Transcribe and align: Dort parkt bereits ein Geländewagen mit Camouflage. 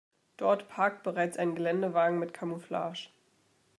Dort 0.37 0.67
parkt 0.67 1.03
bereits 1.03 1.37
ein 1.37 1.53
Geländewagen 1.53 2.17
mit 2.17 2.33
Camouflage. 2.33 3.09